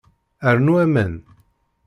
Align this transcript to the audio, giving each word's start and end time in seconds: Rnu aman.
Rnu 0.55 0.73
aman. 0.83 1.13